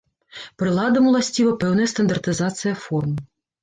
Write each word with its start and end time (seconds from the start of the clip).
Прыладам 0.61 1.11
уласціва 1.11 1.53
пэўная 1.63 1.89
стандартызацыя 1.95 2.77
форм. 2.85 3.19